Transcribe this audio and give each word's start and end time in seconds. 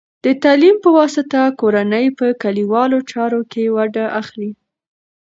د 0.25 0.27
تعلیم 0.43 0.75
په 0.83 0.89
واسطه، 0.99 1.41
کورنۍ 1.59 2.05
په 2.19 2.25
کلیوالو 2.43 2.97
چارو 3.11 3.41
کې 3.51 3.63
ونډه 3.75 4.05
اخلي. 4.21 4.51